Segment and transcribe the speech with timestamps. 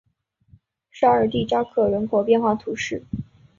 [0.89, 3.03] 沙尔蒂扎克人口变化图示